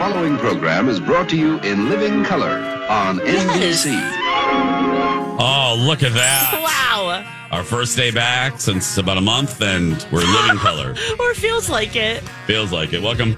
[0.00, 2.56] The following program is brought to you in living color
[2.88, 3.92] on NBC.
[5.38, 6.54] Oh, look at that.
[6.96, 7.22] Wow.
[7.50, 10.94] Our first day back since about a month, and we're living color.
[11.20, 12.22] Or feels like it.
[12.46, 13.02] Feels like it.
[13.02, 13.36] Welcome.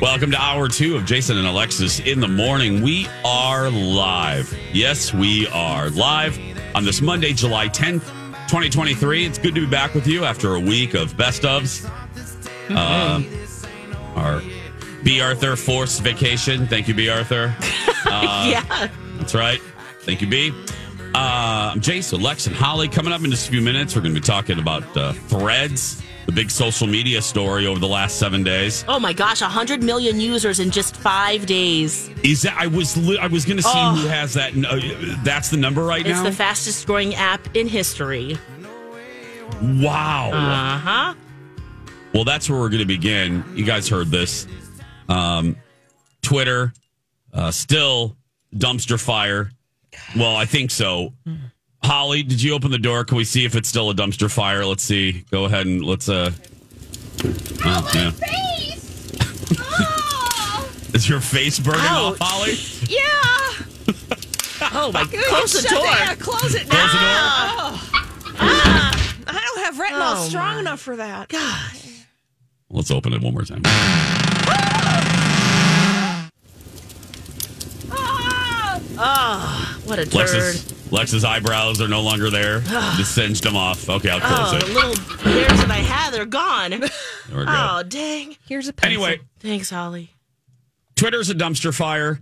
[0.00, 2.80] Welcome to hour two of Jason and Alexis in the morning.
[2.80, 4.56] We are live.
[4.72, 6.38] Yes, we are live
[6.74, 8.06] on this Monday, July 10th,
[8.48, 9.26] 2023.
[9.26, 11.84] It's good to be back with you after a week of best ofs.
[12.70, 13.26] Um,
[14.16, 14.40] our
[15.04, 15.20] B.
[15.20, 16.66] Arthur forced vacation.
[16.66, 17.08] Thank you, B.
[17.08, 17.54] Arthur.
[18.10, 18.88] Uh, yeah.
[19.18, 19.60] That's right.
[20.02, 20.50] Thank you, B.
[21.14, 22.88] Uh, I'm Jason, Lex, and Holly.
[22.88, 26.00] Coming up in just a few minutes, we're going to be talking about uh, threads,
[26.24, 28.84] the big social media story over the last seven days.
[28.88, 32.08] Oh my gosh, 100 million users in just five days.
[32.22, 33.96] Is that I was li- I was going to see Oh.
[33.96, 34.52] who has that.
[34.56, 36.26] Uh, that's the number right It's now.
[36.26, 38.38] It's the fastest growing app in history.
[39.60, 40.30] wow.
[40.32, 41.14] Uh huh.
[42.14, 43.44] Well, that's where we're going to begin.
[43.54, 44.46] You guys heard this.
[45.08, 45.56] Um,
[46.22, 46.72] Twitter,
[47.32, 48.16] uh, still
[48.54, 49.50] dumpster fire.
[50.16, 51.12] Well, I think so.
[51.82, 53.04] Holly, did you open the door?
[53.04, 54.64] Can we see if it's still a dumpster fire?
[54.64, 55.24] Let's see.
[55.30, 56.08] Go ahead and let's.
[56.08, 56.30] uh
[57.64, 58.10] oh, yeah.
[60.94, 62.54] Is your face burning off, Holly?
[62.88, 63.08] Yeah.
[64.72, 65.04] Oh my!
[65.04, 65.24] God.
[65.26, 65.84] Close the door.
[65.84, 67.70] Yeah, close it Close the now.
[67.70, 67.78] door.
[68.40, 68.92] I
[69.26, 70.60] don't have retinol Oh, strong my.
[70.60, 71.28] enough for that.
[71.28, 71.86] Gosh.
[72.70, 73.62] Let's open it one more time.
[79.00, 80.14] Oh, what a turd!
[80.14, 82.60] Lex's, Lex's eyebrows are no longer there.
[82.96, 83.88] Just singed them off.
[83.88, 84.66] Okay, I'll close Oh, it.
[84.66, 84.96] the little
[85.32, 86.82] hairs that I had, they're gone.
[87.28, 87.52] There we go.
[87.54, 88.36] Oh, dang.
[88.48, 89.04] Here's a pencil.
[89.04, 90.14] anyway, Thanks, Holly.
[90.96, 92.20] Twitter's a dumpster fire,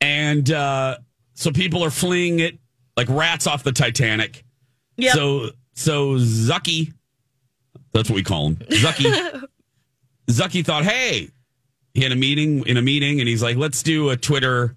[0.00, 0.98] and uh,
[1.34, 2.58] so people are fleeing it
[2.96, 4.42] like rats off the Titanic.
[4.96, 5.14] Yep.
[5.14, 6.92] So so Zucky,
[7.92, 9.44] that's what we call him, Zucky.
[10.26, 11.28] Zucky thought, hey,
[11.94, 14.76] he had a meeting in a meeting, and he's like, let's do a Twitter,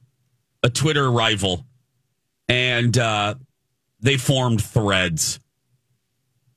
[0.64, 1.66] a Twitter rival,
[2.48, 3.36] and uh,
[4.00, 5.40] they formed Threads.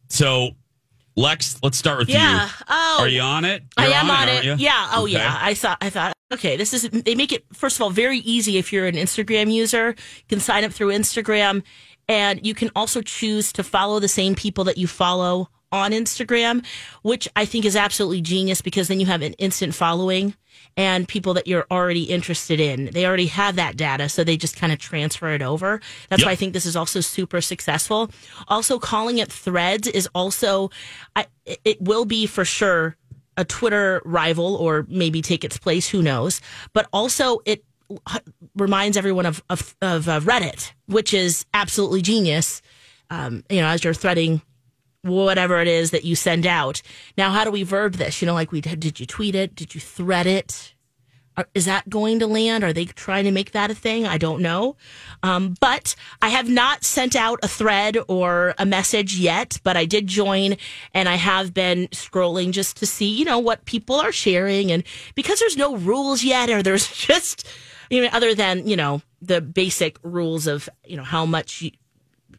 [0.09, 0.51] So,
[1.17, 2.45] Lex, let's start with Yeah.
[2.47, 2.51] you.
[2.69, 3.63] Oh, Are you on it?
[3.77, 4.61] I You're am on, aren't it.
[4.61, 4.91] Yeah.
[4.93, 5.13] Oh, Okay.
[5.15, 5.37] yeah.
[5.41, 5.79] I thought.
[5.81, 6.13] I thought.
[6.33, 6.89] Okay, this is.
[6.91, 9.89] They make it first of all very easy if you're an Instagram user.
[9.91, 11.63] You can sign up through Instagram,
[12.09, 16.65] and you can also choose to follow the same people that you follow on Instagram,
[17.03, 20.35] which I think is absolutely genius because then you have an instant following
[20.77, 22.87] and people that you're already interested in.
[22.93, 25.81] They already have that data, so they just kind of transfer it over.
[26.09, 26.27] That's Yep.
[26.27, 28.11] why I think this is also super successful.
[28.49, 30.71] Also, calling it Threads is also,
[31.15, 31.27] I,
[31.65, 32.97] it- will be for sure
[33.39, 35.89] a Twitter rival or maybe take its place.
[35.89, 36.41] Who knows?
[36.73, 37.65] But also, it
[38.57, 42.61] reminds everyone of of, of uh, Reddit, which is absolutely genius.
[43.11, 44.41] Um, you know, as you're threading
[45.07, 46.83] whatever it is that you send out.
[47.17, 48.21] Now, how do we verb this?
[48.21, 48.81] You know, like we did.
[48.81, 49.55] Did you tweet it?
[49.55, 50.75] Did you thread it?
[51.55, 52.65] Is that going to land?
[52.65, 54.07] Are they trying to make that a thing?
[54.07, 54.77] I don't know.
[55.23, 59.85] Um, but I have not sent out a thread or a message yet, but I
[59.85, 60.57] did join
[60.95, 64.73] and I have been scrolling just to see, you know, what people are sharing.
[64.73, 64.83] And
[65.15, 67.47] because there's no rules yet, or there's just,
[67.91, 71.71] you know, other than, you know, the basic rules of, you know, how much you,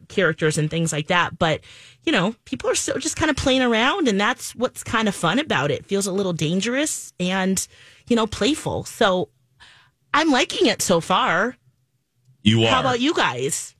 [0.08, 1.38] characters and things like that.
[1.38, 1.60] But,
[2.04, 5.14] you know, people are still just kind of playing around, and that's what's kind of
[5.14, 5.86] fun about it.
[5.86, 7.66] Feels a little dangerous and,
[8.08, 8.84] you know, playful.
[8.84, 9.28] So
[10.12, 11.56] I'm liking it so far.
[12.42, 12.70] You are.
[12.70, 13.74] How about you guys?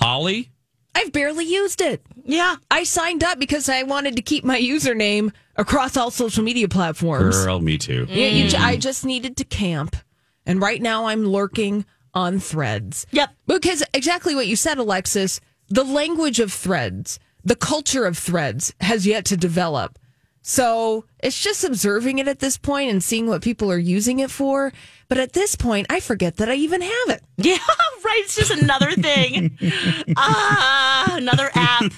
[0.00, 0.50] Holly?
[0.94, 2.02] I've barely used it.
[2.24, 2.56] Yeah.
[2.70, 7.44] I signed up because I wanted to keep my username across all social media platforms.
[7.44, 8.06] Girl, me too.
[8.08, 8.80] You- you ju- I mm-hmm.
[8.80, 9.96] just needed to camp.
[10.44, 11.84] And right now I'm lurking
[12.14, 13.06] on threads.
[13.12, 13.30] Yep.
[13.46, 19.06] Because exactly what you said, Alexis, the language of threads, the culture of threads has
[19.06, 19.98] yet to develop.
[20.42, 24.30] So it's just observing it at this point and seeing what people are using it
[24.30, 24.72] for.
[25.08, 27.22] But at this point, I forget that I even have it.
[27.36, 27.58] Yeah,
[28.04, 28.22] right.
[28.24, 29.58] It's just another thing.
[30.16, 31.92] ah, another app.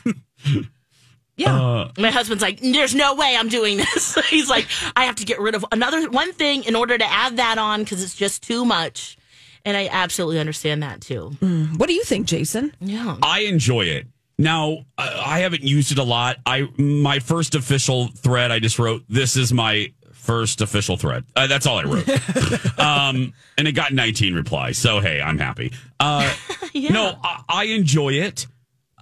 [1.36, 1.88] Yeah.
[1.98, 4.16] My husband's like, there's no way I'm doing this.
[4.30, 7.36] He's like, I have to get rid of another one thing in order to add
[7.38, 9.16] that on because it's just too much.
[9.64, 11.30] And I absolutely understand that too.
[11.76, 12.74] what do you think, Jason?
[12.80, 13.16] Yeah.
[13.22, 14.06] I enjoy it.
[14.36, 16.36] Now, I I haven't used it a lot.
[16.44, 21.46] I my first official thread, I just wrote, "This is my first official thread." Uh,
[21.46, 22.08] that's all I wrote,
[22.80, 24.76] um, and it got 19 replies.
[24.76, 25.72] So hey, I'm happy.
[26.00, 26.34] Uh,
[26.74, 28.48] No, I, I enjoy it.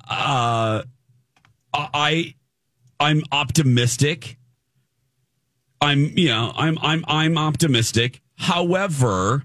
[0.09, 0.83] Uh,
[1.73, 2.35] I
[3.01, 4.37] I'm optimistic.
[5.81, 8.21] I'm you know I'm I'm I'm optimistic.
[8.37, 9.45] However,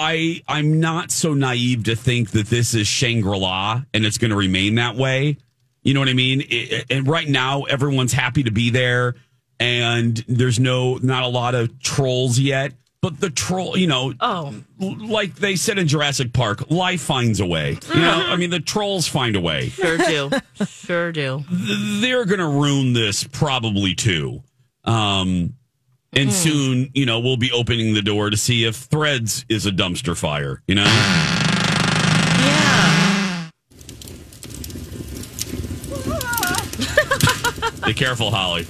[0.00, 4.30] I I'm not so naive to think that this is Shangri La and it's going
[4.30, 5.36] to remain that way.
[5.82, 6.42] You know what I mean?
[6.48, 9.14] It- and right now, everyone's happy to be there,
[9.58, 12.72] and there's no not a lot of trolls yet.
[13.02, 17.46] But the troll, you know, Oh, like they said in Jurassic Park, life finds a
[17.46, 17.78] way.
[17.94, 19.70] You know, I mean, the trolls find a way.
[19.70, 20.30] sure do.
[20.66, 21.42] sure do.
[21.50, 24.42] They're going to ruin this probably too.
[24.84, 25.54] Um,
[26.12, 26.34] and hmm.
[26.34, 30.16] soon, you know, we'll be opening the door to see if Threads is a dumpster
[30.16, 30.62] fire.
[30.66, 30.84] You know.
[30.84, 32.70] Yeah.
[37.86, 38.66] Be careful, Holly.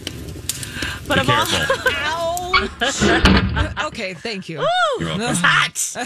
[1.06, 1.90] But Be of all, careful.
[3.87, 4.64] Okay, thank you.
[4.98, 5.96] You're hot.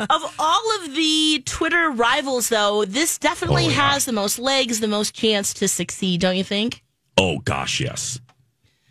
[0.00, 3.90] of all of the Twitter rivals, though, this definitely yeah.
[3.90, 6.82] has the most legs, the most chance to succeed, don't you think?
[7.18, 8.20] Oh gosh, yes.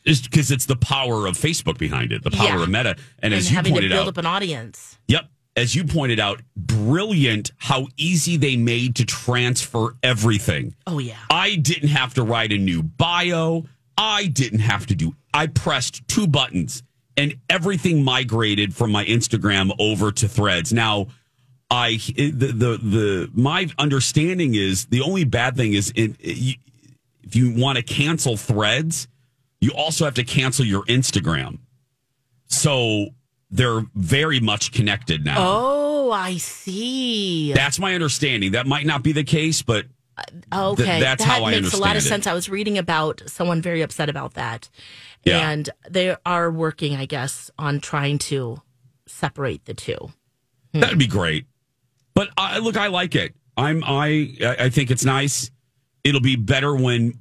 [0.05, 2.63] Just because it's the power of Facebook behind it, the power Yeah.
[2.63, 4.97] of Meta, and, And as you having to pointed build out, up an audience.
[5.07, 5.29] Yep.
[5.55, 10.75] As you pointed out, brilliant how easy they made to transfer everything.
[10.87, 11.17] Oh, yeah.
[11.29, 13.65] I didn't have to write a new bio.
[13.97, 15.13] I didn't have to do.
[15.33, 16.83] I pressed two buttons
[17.17, 20.71] and everything migrated from my Instagram over to Threads.
[20.73, 21.07] Now,
[21.69, 27.53] I the the, the my understanding is the only bad thing is in, if you
[27.55, 29.07] want to cancel Threads,
[29.61, 31.59] you also have to cancel your Instagram.
[32.47, 33.07] So
[33.49, 35.35] they're very much connected now.
[35.39, 37.53] Oh, I see.
[37.53, 38.51] That's my understanding.
[38.53, 39.85] That might not be the case, but
[40.53, 42.07] Okay, that's that how I makes a lot of it.
[42.07, 42.27] sense.
[42.27, 44.69] I was reading about someone very upset about that,
[45.25, 45.49] Yeah.
[45.49, 48.61] and they are working, I guess, on trying to
[49.07, 50.11] separate the two.
[50.73, 51.45] That'd be great.
[52.13, 53.33] But I look, I like it.
[53.57, 55.49] I'm I I think it's nice.
[56.03, 57.17] It'll be better when uh,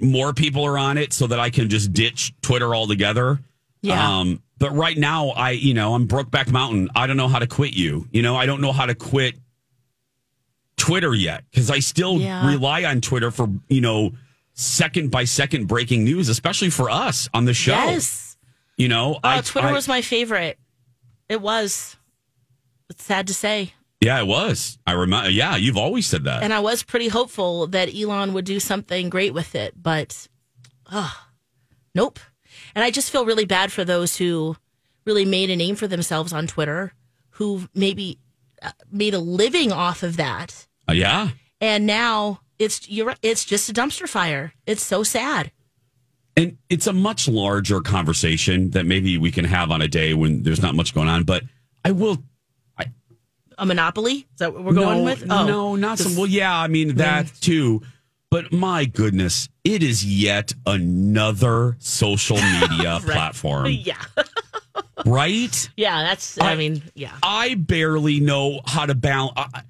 [0.00, 3.40] more people are on it, so that I can just ditch Twitter altogether.
[3.82, 4.18] Yeah.
[4.20, 6.90] Um, but right now, I you know I'm Brokeback Mountain.
[6.96, 8.08] I don't know how to quit you.
[8.10, 9.34] You know, I don't know how to quit
[10.76, 12.46] Twitter yet because I still Yeah.
[12.48, 14.12] rely on Twitter for you know
[14.54, 17.72] second by second breaking news, especially for us on the show.
[17.74, 18.36] Yes.
[18.78, 20.58] You know, Oh, I Twitter I- was my favorite.
[21.28, 21.96] It was.
[22.88, 23.74] It's sad to say.
[24.00, 24.78] Yeah, it was.
[24.86, 25.30] I remember.
[25.30, 26.42] Yeah, you've always said that.
[26.42, 30.28] And I was pretty hopeful that Elon would do something great with it, but
[30.92, 31.14] oh,
[31.94, 32.20] nope.
[32.74, 34.56] And I just feel really bad for those who
[35.04, 36.92] really made a name for themselves on Twitter,
[37.30, 38.18] who maybe
[38.62, 40.66] uh, made a living off of that.
[40.88, 41.30] Uh, yeah.
[41.60, 44.52] And now it's you're it's just a dumpster fire.
[44.66, 45.52] It's so sad.
[46.36, 50.42] And it's a much larger conversation that maybe we can have on a day when
[50.42, 51.24] there's not much going on.
[51.24, 51.44] But
[51.84, 52.22] I will.
[53.58, 54.12] A monopoly?
[54.14, 55.22] Is that what we're going no, with?
[55.30, 55.46] Oh.
[55.46, 56.14] No, not some.
[56.16, 57.82] Well, yeah, I mean that too.
[58.30, 63.96] But my goodness, it is yet another social media platform, Yeah.
[65.04, 65.70] right?
[65.76, 67.12] Yeah, that's I, I- mean, yeah.
[67.22, 69.60] I barely know how to balance uh,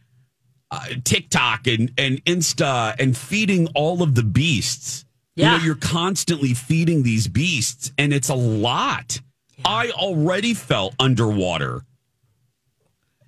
[0.71, 5.05] uh, TikTok and, and Insta and feeding all of the beasts.
[5.37, 5.59] You Yeah.
[5.59, 9.21] know, you're constantly feeding these beasts, and it's a lot.
[9.64, 11.83] I already felt underwater.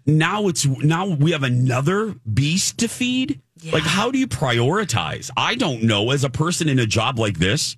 [0.09, 3.41] Now it's now we have another beast to feed.
[3.73, 5.31] Like, how do you prioritize?
[5.37, 6.11] I don't know.
[6.11, 7.77] As a person in a job like this,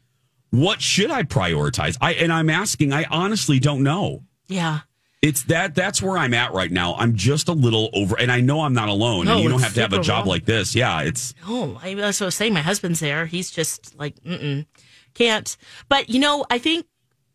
[0.50, 1.96] what should I prioritize?
[2.00, 2.92] I and I'm asking.
[2.92, 4.80] I honestly don't know Yeah.
[5.22, 6.94] it's that that's where I'm at right now.
[6.94, 9.24] I'm just a little over, and I know I'm not alone.
[9.26, 10.28] No, and you don't have to have a job wrong.
[10.28, 10.74] like this.
[10.76, 12.54] Yeah, it's Oh, I, that's what I was saying.
[12.54, 13.26] My husband's there.
[13.26, 14.66] He's just like, mm-mm,
[15.14, 15.56] can't.
[15.88, 16.86] But, you know, I think,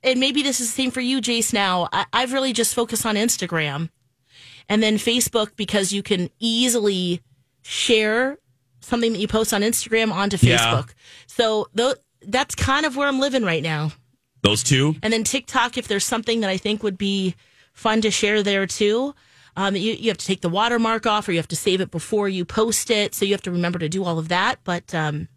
[0.04, 1.90] and maybe this is the same for you, Jace, now.
[1.92, 3.90] I, I've really just focused on Instagram
[4.70, 7.22] and then Facebook because you can easily
[7.64, 8.38] share
[8.82, 10.58] something that you post on Instagram onto Yeah.
[10.58, 10.94] Facebook.
[11.28, 13.92] So tho- that's kind of where I'm living right now.
[14.44, 14.96] those two.
[15.02, 17.34] And then TikTok, if there's something that I think would be
[17.74, 19.16] fun to share there too,
[19.58, 21.90] um, you, you have to take the watermark off or you have to save it
[21.90, 23.16] before you post it.
[23.16, 24.60] So you have to remember to do all of that.
[24.64, 25.30] But um,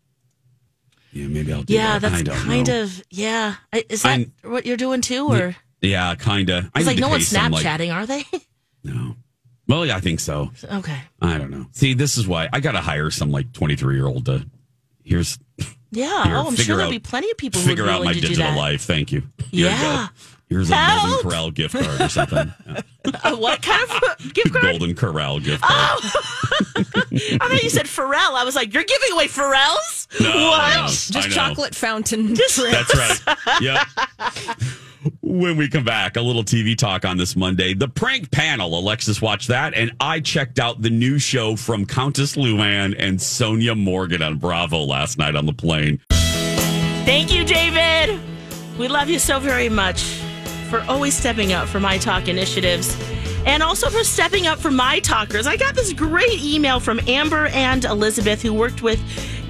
[1.13, 2.13] Yeah, maybe I'll do Yeah, that.
[2.13, 2.83] I that's kind know.
[2.83, 3.55] of yeah.
[3.89, 6.71] Is that I'm- what you're doing too, or Yeah, kind of.
[6.77, 8.25] it's like no one's Snapchatting, are they?
[8.85, 9.17] no.
[9.67, 10.51] Well, yeah, I think so.
[10.65, 10.99] okay.
[11.21, 11.67] I don't know.
[11.73, 14.47] See, this is why I got to hire some like 23 year old to
[15.05, 15.39] here's
[15.91, 16.25] Yeah.
[16.25, 18.13] Here, oh, I'm sure there'll out- be plenty of people who figure be out my
[18.15, 18.57] to do digital that.
[18.57, 18.83] life.
[18.83, 19.21] Thank you.
[19.39, 20.07] Here you Yeah.
[20.09, 20.15] go.
[20.49, 21.11] Here's a Help!
[21.11, 22.53] Golden Corral gift card or something.
[23.09, 23.21] Yeah.
[23.25, 24.63] Uh, what kind of gift card?
[24.65, 26.01] Golden Corral gift card.
[26.03, 26.11] Oh.
[26.77, 26.83] I
[27.49, 28.35] thought you said Pharrell.
[28.35, 30.09] I was like, you're giving away Pharrell's?
[30.21, 30.75] No, what?
[30.77, 30.87] no.
[30.89, 32.35] Just chocolate fountain.
[32.35, 33.19] That's right.
[33.63, 33.87] Yep.
[35.23, 37.75] When we come back, a little TV talk on this Monday.
[37.75, 38.79] The prank panel.
[38.79, 43.79] Alexis watched that, and I checked out the new show from Countess Luann and Sonja
[43.79, 46.01] Morgan on Bravo last night on the plane.
[46.11, 48.21] Thank you, David.
[48.79, 50.03] We love you so very much
[50.69, 52.97] for always stepping up for My Talk initiatives
[53.47, 55.47] and also for stepping up for My Talkers.
[55.47, 59.01] I got this great email from Amber and Elizabeth, who worked with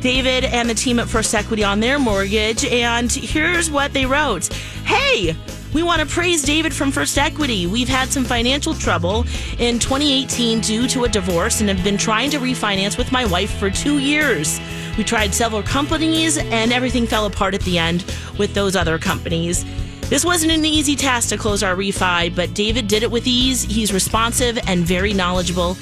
[0.00, 2.64] David and the team at First Equity on their mortgage.
[2.64, 4.52] And here's what they wrote
[4.84, 5.36] Hey,
[5.74, 7.66] we want to praise David from First Equity.
[7.66, 9.24] We've had some financial trouble
[9.58, 13.58] in 2018 due to a divorce and have been trying to refinance with my wife
[13.58, 14.60] for two years.
[14.96, 18.04] We tried several companies and everything fell apart at the end
[18.38, 19.64] with those other companies.
[20.08, 23.62] This wasn't an easy task to close our refi, but David did it with ease.
[23.62, 25.76] He's responsive and very knowledgeable.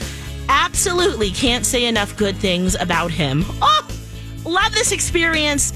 [0.49, 3.45] Absolutely can't say enough good things about him.
[3.63, 3.87] Oh,
[4.47, 5.73] love this experience.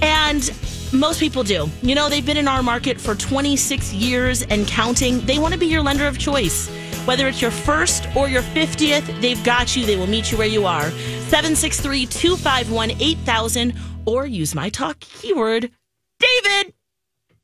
[0.00, 0.50] And
[0.92, 1.68] most people do.
[1.82, 5.20] You know, they've been in our market for 26 years and counting.
[5.20, 6.68] They want to be your lender of choice.
[7.06, 9.84] Whether it's your first or your 50th, they've got you.
[9.84, 10.90] They will meet you where you are.
[10.90, 13.74] 763 251 8000
[14.06, 15.70] or use my talk keyword,
[16.18, 16.74] David.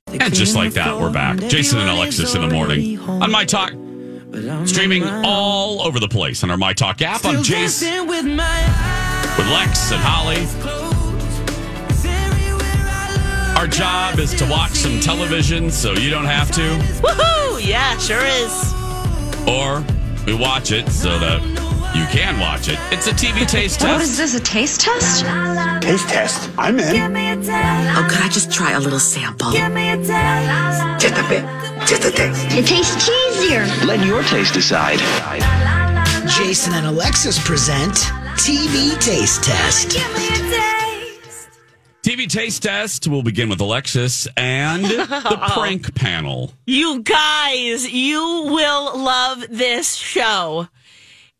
[0.06, 1.38] And just like that, we're back.
[1.38, 3.72] Jason and Alexis in the morning on My Talk.
[4.66, 7.82] Streaming all over the place on our My Talk app on Jace
[9.38, 10.44] with Lex and Holly.
[13.56, 16.60] Our job is to watch some television so you don't have to,
[17.02, 17.66] Woohoo!
[17.66, 18.52] Yeah, sure is.
[19.48, 19.84] or
[20.26, 21.40] we watch it so that
[21.96, 22.78] you can watch it.
[22.92, 23.92] It's a TV taste test.
[23.92, 25.24] What is this, a taste test?
[25.82, 26.50] Taste test.
[26.56, 27.16] I'm in.
[27.16, 29.50] Oh, could I just try a little sample?
[29.50, 31.42] Just a bit.
[31.88, 32.44] Just a taste.
[32.50, 33.66] It tastes cheesier.
[33.86, 35.00] Let your taste decide.
[36.28, 37.96] Jason and Alexis present
[38.38, 39.88] TV Taste Test.
[42.02, 43.06] TV taste test.
[43.08, 46.52] We'll begin with Alexis and the prank panel.
[46.64, 50.68] You guys, you will love this show.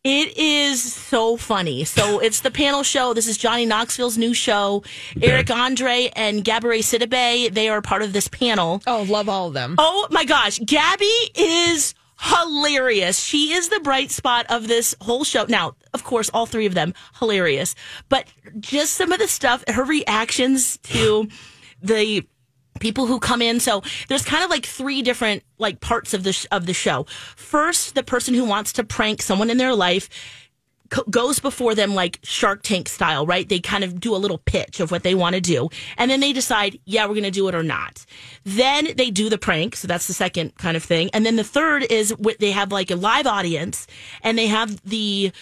[0.04, 1.84] It is so funny.
[1.84, 3.14] So it's the panel show.
[3.14, 4.82] This is Johnny Knoxville's new show.
[5.22, 8.82] Eric Andre and Gabourey Sidibe, they are part of this panel.
[8.86, 9.76] Oh, love all of them.
[9.78, 11.04] Oh my gosh, Gabby
[11.36, 13.18] is hilarious.
[13.18, 15.46] She is the bright spot of this whole show.
[15.48, 17.74] Now, of course, all three of them hilarious,
[18.08, 18.26] but
[18.58, 21.28] just some of the stuff, her reactions to
[21.82, 22.26] the
[22.80, 23.60] people who come in.
[23.60, 27.06] So there's kind of like three different like parts of the sh- of the show.
[27.36, 30.08] First, the person who wants to prank someone in their life
[30.90, 33.48] co- goes before them like Shark Tank style, right?
[33.48, 36.20] They kind of do a little pitch of what they want to do, and then
[36.20, 38.04] they decide, yeah, we're going to do it or not.
[38.44, 41.44] Then they do the prank, so that's the second kind of thing, and then the
[41.44, 43.86] third is what they have like a live audience,
[44.22, 45.32] and they have the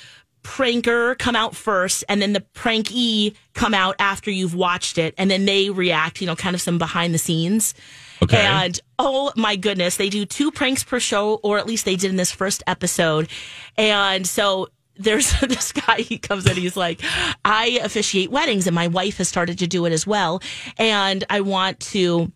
[0.42, 5.28] pranker come out first and then the prankee come out after you've watched it and
[5.28, 7.74] then they react you know kind of some behind the scenes
[8.22, 8.38] Okay.
[8.38, 12.10] and oh my goodness, they do two pranks per show, or at least they did
[12.10, 13.28] in this first episode.
[13.76, 17.00] And so there's this guy, he comes in, he's like,
[17.44, 20.42] I officiate weddings, and my wife has started to do it as well.
[20.78, 22.32] And I want to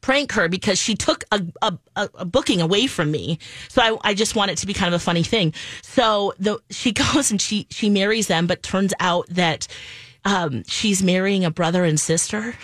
[0.00, 3.38] prank her because she took a, a, a a booking away from me.
[3.68, 5.54] So I, I just want it to be kind of a funny thing.
[5.82, 9.66] So the she goes and she she marries them, but turns out that
[10.24, 12.54] um, she's marrying a brother and sister.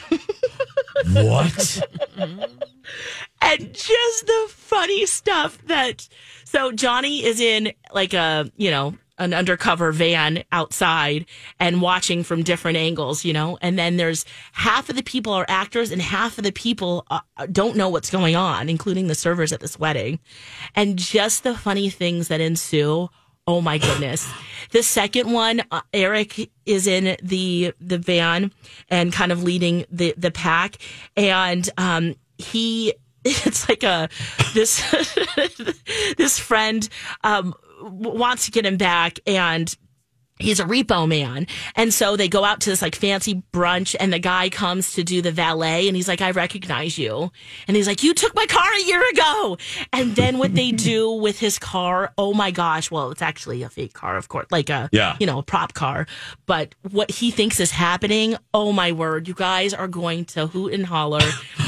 [1.13, 1.83] What?
[3.43, 6.09] and just the funny stuff that
[6.45, 11.27] so Johnny is in like a you know an undercover van outside
[11.59, 13.59] and watching from different angles you know?
[13.61, 17.21] And then there's half of the people are actors and half of the people uh,
[17.51, 20.19] don't know what's going on including the servers at this wedding.
[20.75, 23.09] And just the funny things that ensue
[23.49, 24.29] Oh my goodness.
[24.73, 28.51] The second one, uh, Eric is in the the van
[28.91, 30.79] and kind of leading the the pack.
[31.17, 32.93] And um he
[33.25, 34.09] it's like a
[34.55, 34.83] this
[36.19, 36.89] this friend
[37.23, 39.75] um wants to get him back and
[40.39, 41.47] he's a repo man.
[41.77, 45.03] And so they go out to this like fancy brunch and the guy comes to
[45.03, 47.31] do the valet and he's like, I recognize you.
[47.67, 49.57] And he's like, you took my car a year ago.
[49.95, 52.91] And then what they do with his car, oh my gosh.
[52.91, 55.17] Well, it's actually a fake car, of course, like a, Yeah.
[55.19, 56.07] you know, a prop car.
[56.45, 60.75] But what he thinks is happening, oh my word, you guys are going to hoot
[60.75, 61.21] and holler.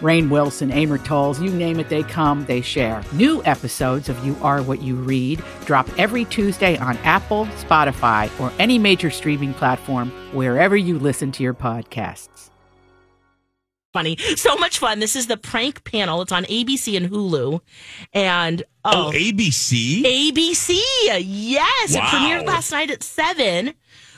[0.00, 3.02] Rainn Wilson, Amor Towles, you name it, they come, they share.
[3.12, 8.52] New episodes of You Are What You Read drop every Tuesday on Apple, Spotify, or
[8.58, 12.50] any major streaming platform wherever you listen to your podcasts.
[13.92, 14.16] funny.
[14.36, 15.00] So much fun.
[15.00, 16.22] This is the prank panel.
[16.22, 17.60] It's on ABC and Hulu.
[18.12, 20.02] And oh, Oh, ABC?
[20.02, 20.78] ABC.
[21.24, 21.94] Yes.
[21.94, 23.74] It premiered last night at 7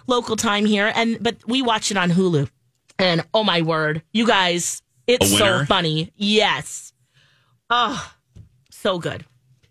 [0.08, 2.50] local time here and but we watch it on Hulu.
[2.98, 6.12] And oh my word, you guys, it's so funny.
[6.16, 6.92] Yes.
[7.70, 8.12] Oh,
[8.70, 9.24] so good.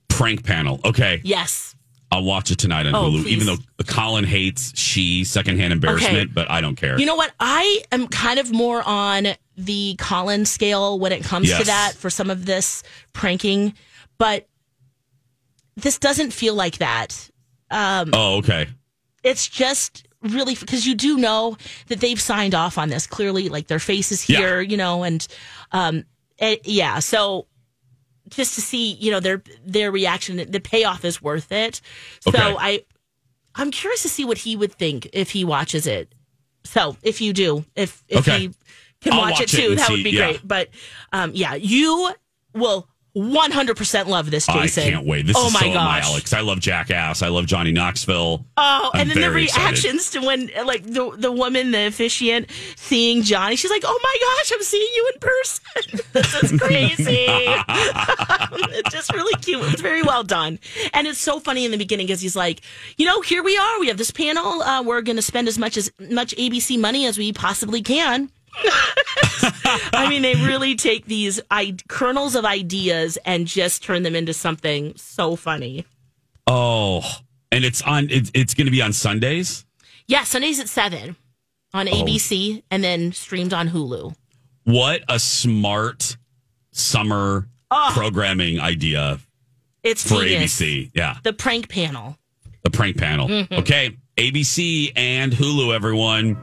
[0.10, 0.80] Prank panel.
[0.86, 1.22] Okay.
[1.24, 1.76] Yes.
[2.12, 3.32] I'll watch it tonight on Oh, Hulu, please.
[3.32, 6.26] even though Colin hates she secondhand embarrassment, Okay.
[6.34, 7.00] but I don't care.
[7.00, 7.32] You know what?
[7.40, 12.10] I am kind of more on the Colin scale when it comes to that for
[12.10, 12.84] some of this
[13.14, 13.74] pranking,
[14.18, 14.48] but
[15.78, 17.30] this doesn't feel like that.
[17.70, 18.68] Um, oh, okay.
[19.24, 23.68] it's just really because you do know that they've signed off on this clearly, like
[23.68, 25.25] their face is here, you know, and
[25.72, 26.06] um,
[26.38, 27.00] it, yeah.
[27.00, 27.48] So
[28.30, 31.82] just to see, you know, their their reaction, the payoff is worth it.
[32.22, 32.56] So Okay.
[32.60, 32.86] I,
[33.56, 36.13] I'm curious to see what he would think if he watches it.
[36.63, 38.40] So if you do, if if Okay.
[38.40, 38.54] he
[39.01, 40.32] can watch, watch it it too, and that see, would be yeah.
[40.32, 40.48] great.
[40.48, 40.70] But
[41.12, 42.13] um, yeah, you
[42.54, 44.83] will 100% love this, Jason.
[44.83, 45.27] I can't wait.
[45.27, 46.05] This oh is my so my gosh.
[46.05, 47.22] alley 'cause I love Jackass.
[47.22, 48.46] I love Johnny Knoxville.
[48.57, 49.64] Oh, I'm and then the very excited.
[49.83, 54.18] reactions to when, like, the the woman, the officiant, seeing Johnny, she's like, "Oh my
[54.22, 56.00] gosh, I'm seeing you in person.
[56.14, 57.25] this is crazy."
[58.74, 59.62] it's just really cute.
[59.74, 60.59] It's very well done,
[60.94, 62.62] and it's so funny in the beginning because he's like,
[62.98, 63.79] "You know, here we are.
[63.79, 64.62] We have this panel.
[64.62, 68.29] Uh, we're going to spend as much as much ABC money as we possibly can."
[69.94, 74.33] I mean, they really take these I- kernels of ideas and just turn them into
[74.33, 75.85] something so funny.
[76.48, 77.03] Oh,
[77.51, 78.07] and it's on.
[78.09, 79.66] It's, it's going to be on Sundays.
[80.07, 81.16] Yeah, Sundays at seven
[81.74, 81.92] on Oh.
[81.92, 84.14] ABC and then streamed on Hulu.
[84.66, 86.18] What a smart
[86.72, 87.92] summer Oh.
[87.94, 89.20] programming idea
[89.83, 90.59] It's for genius.
[90.59, 90.92] ABC.
[90.94, 92.18] Yeah, The prank panel.
[92.64, 93.27] the prank panel.
[93.29, 93.51] Mhm.
[93.59, 96.37] Okay, ABC and Hulu, everyone.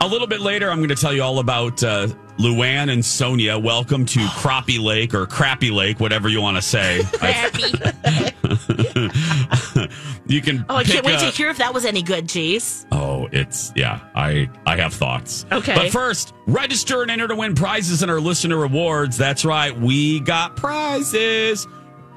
[0.00, 3.60] A little bit later, I'm going to tell you all about uh, Luann and Sonja.
[3.60, 7.00] Welcome to Crappie Lake or Crappy Lake, whatever you want to say.
[7.20, 8.30] I-
[10.26, 10.64] you can.
[10.68, 12.86] Oh, I can't wait a- to hear if that was any good, Jace.
[12.92, 14.00] Oh, it's yeah.
[14.14, 15.46] I I have thoughts.
[15.50, 15.74] Okay.
[15.74, 19.16] But first, register and enter to win prizes in our listener rewards.
[19.16, 21.66] That's right, we got prizes.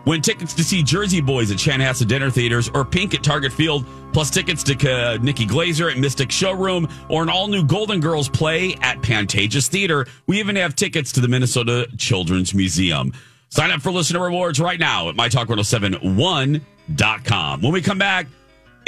[0.09, 3.85] Win tickets to see Jersey Boys at Chanhassen Dinner Theaters or Pink at Target Field,
[4.11, 8.27] plus tickets to uh, Nikki Glazer at Mystic Showroom or an all new Golden Girls
[8.27, 10.07] play at Pantages Theater.
[10.25, 13.13] We even have tickets to the Minnesota Children's Museum.
[13.49, 17.61] Sign up for listener rewards right now at mytalk1071.com.
[17.61, 18.25] When we come back,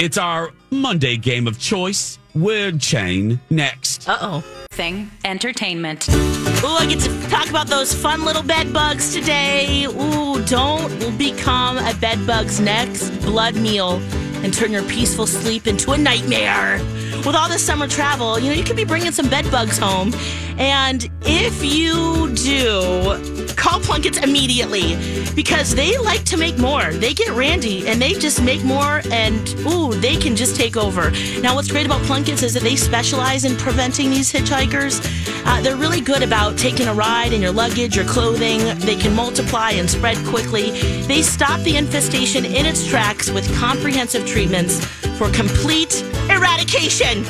[0.02, 2.18] it's our Monday game of choice.
[2.34, 4.08] Word chain next.
[4.08, 4.40] Uh oh.
[4.72, 6.08] Thing entertainment.
[6.08, 9.84] Ooh, I get to talk about those fun little bed bugs today.
[9.84, 14.00] Ooh, don't become a bed bug's next blood meal
[14.42, 16.78] and turn your peaceful sleep into a nightmare.
[17.24, 20.12] With all this summer travel, you know, you could be bringing some bed bugs home.
[20.58, 24.96] And if you do, call Plunkett's immediately
[25.34, 26.92] because they like to make more.
[26.92, 31.12] They get randy and they just make more and ooh, they can just take over.
[31.40, 35.00] Now, what's great about Plunkett's is that they specialize in preventing these hitchhikers.
[35.44, 38.60] Uh, they're really good about taking a ride in your luggage, your clothing.
[38.80, 40.70] They can multiply and spread quickly.
[41.02, 44.84] They stop the infestation in its tracks with comprehensive treatments
[45.16, 47.24] for complete eradication.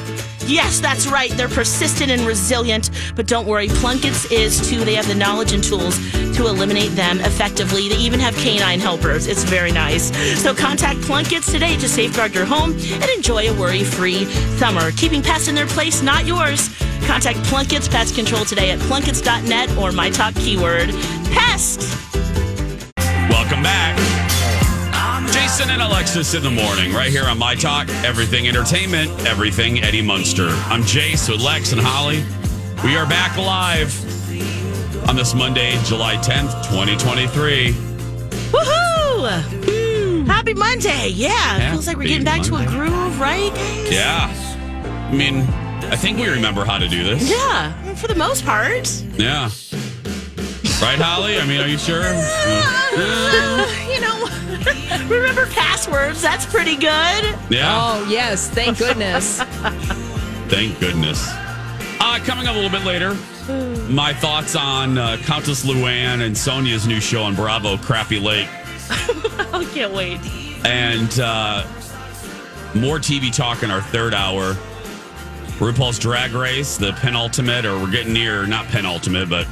[0.46, 1.31] Yes, that's right.
[1.31, 4.85] They're persistent and resilient, but don't worry, Plunkett's is too.
[4.85, 5.96] They have the knowledge and tools
[6.37, 7.88] to eliminate them effectively.
[7.88, 9.29] They even have canine helpers.
[9.29, 10.11] It's very nice.
[10.42, 14.25] So contact Plunkett's today to safeguard your home and enjoy a worry free
[14.57, 14.90] summer.
[14.92, 16.70] Keeping pests in their place, not yours.
[17.06, 20.90] Contact Plunkett's Pest Control today at plunketts.net or my talk keyword
[21.32, 21.80] pest.
[23.28, 23.98] Welcome back.
[25.32, 30.02] Jason and Alexis in the morning, right here on My Talk, Everything Entertainment, Everything Eddie
[30.02, 30.48] Munster.
[30.66, 32.22] I'm Jace with Lex and Holly.
[32.84, 33.92] We are back live
[35.08, 37.72] on this Monday, July 10th, 2023.
[38.52, 40.26] Woohoo!
[40.26, 41.08] Happy Monday.
[41.08, 43.52] Yeah, feels like we're getting back to a groove, right?
[43.90, 44.28] Yeah.
[45.10, 45.46] I mean,
[45.92, 47.31] I think we remember how to do this.
[47.31, 48.90] Yeah, for the most part.
[49.18, 49.50] Yeah.
[50.81, 51.38] Right, Holly?
[51.38, 52.00] I mean, are you sure?
[52.02, 56.22] Uh, you know, remember passwords.
[56.22, 57.37] That's pretty good.
[57.50, 57.76] Yeah.
[57.78, 58.48] Oh, yes.
[58.48, 59.42] Thank goodness.
[60.48, 61.28] Thank goodness.
[62.00, 63.12] Uh, coming up a little bit later,
[63.92, 68.48] my thoughts on uh, Countess Luann and Sonja's new show on Bravo, Crappy Lake,
[68.90, 70.20] I can't wait.
[70.64, 71.66] and uh,
[72.74, 74.57] more TV talk in our third hour.
[75.58, 79.46] RuPaul's Drag Race, the penultimate, or we're getting near, not penultimate, but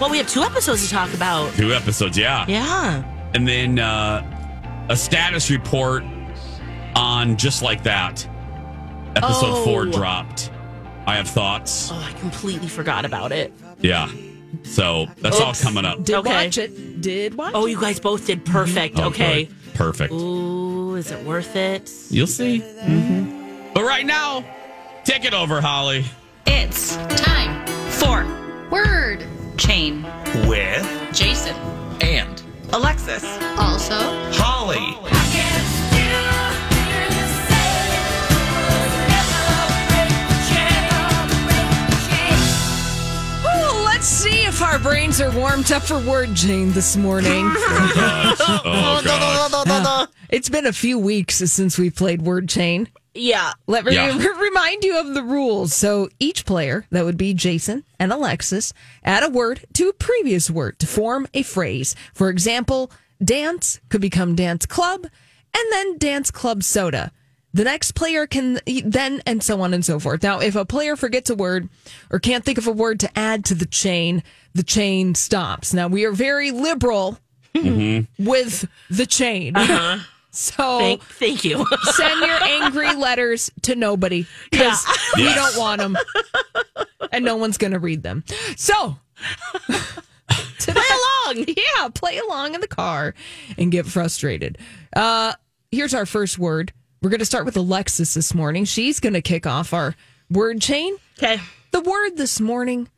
[0.00, 1.52] Well, we have two episodes to talk about.
[1.54, 2.44] two episodes, yeah.
[2.48, 3.02] Yeah.
[3.34, 6.04] And then uh, a status report
[6.94, 8.26] on Just Like That.
[9.16, 9.64] Episode Oh.
[9.64, 10.50] four dropped.
[11.06, 11.90] I have thoughts.
[11.92, 13.52] Oh, I completely forgot about it.
[13.80, 14.08] Yeah.
[14.64, 16.02] So that's all coming up.
[16.04, 16.44] Did Okay.
[16.46, 17.00] watch it.
[17.00, 18.98] Did watch Oh, you guys both did perfect.
[18.98, 19.44] Oh, okay.
[19.44, 19.74] good.
[19.74, 20.12] Perfect.
[20.12, 21.90] Ooh, is it worth it?
[22.10, 22.60] You'll see.
[23.74, 24.44] But right now,
[25.04, 26.04] take it over, Holly.
[26.46, 28.24] It's time for
[28.70, 29.24] Word
[29.56, 30.02] Chain.
[30.48, 31.54] With Jason.
[32.00, 33.24] and Alexis.
[33.58, 33.94] Also,
[34.32, 34.98] Holly.
[43.46, 47.44] Oh, let's see if our brains are warmed up for word chain this morning.
[48.66, 49.50] Oh, God.
[49.66, 52.88] Oh, it's been a few weeks since we played word chain.
[53.14, 53.52] Yeah.
[53.66, 54.16] Let me Yeah.
[54.40, 55.72] remind you of the rules.
[55.72, 58.72] So each player, that would be Jason and Alexis,
[59.04, 61.94] add a word to a previous word to form a phrase.
[62.12, 62.90] For example,
[63.22, 65.06] dance could become dance club
[65.56, 67.12] and then dance club soda.
[67.52, 70.24] The next player can then, and so on and so forth.
[70.24, 71.68] Now, if a player forgets a word
[72.10, 74.24] or can't think of a word to add to the chain,
[74.54, 75.72] the chain stops.
[75.72, 77.16] Now, we are very liberal
[77.54, 78.24] mm-hmm.
[78.24, 79.54] with the chain.
[79.54, 79.98] Uh-huh.
[80.36, 81.64] So Thank, thank you.
[81.92, 84.84] send your angry letters to nobody because
[85.16, 85.36] we Yes.
[85.54, 85.96] don't want them
[87.12, 88.24] and no one's going to read them.
[88.56, 88.96] So
[90.58, 90.82] play
[91.26, 91.44] along.
[91.48, 93.14] Yeah, play along in the car
[93.58, 94.58] and get frustrated.
[94.94, 95.34] Uh,
[95.70, 96.72] here's our first word.
[97.02, 98.64] We're going to start with Alexis this morning.
[98.64, 99.94] She's going to kick off our
[100.30, 100.96] word chain.
[101.18, 101.40] okay.
[101.70, 102.88] The word this morning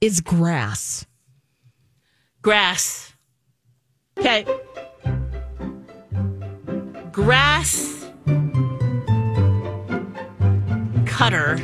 [0.00, 1.06] is grass.
[2.42, 3.14] Grass.
[4.18, 4.44] Okay.
[7.14, 8.10] Grass.
[11.06, 11.58] Cutter.